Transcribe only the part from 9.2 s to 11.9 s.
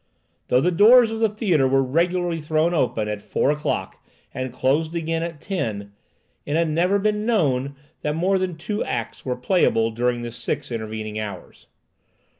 were played during the six intervening hours.